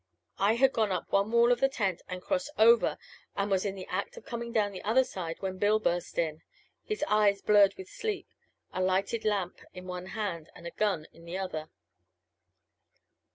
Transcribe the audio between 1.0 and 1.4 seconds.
one